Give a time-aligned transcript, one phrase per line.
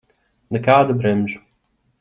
[0.57, 1.47] Nekādu bremžu.